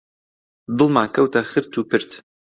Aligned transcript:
دڵمان 0.77 1.07
کەوتە 1.15 1.41
خرت 1.51 1.71
و 1.75 1.81
پرت 1.89 2.11